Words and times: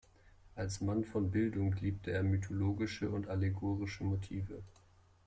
Als 0.55 0.81
Mann 0.81 1.05
von 1.05 1.29
Bildung 1.29 1.75
liebte 1.79 2.09
er 2.09 2.23
mythologische 2.23 3.11
und 3.11 3.27
allegorische 3.27 4.03
Motive. 4.03 4.63